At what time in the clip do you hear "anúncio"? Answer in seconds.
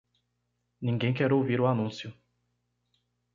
1.67-2.11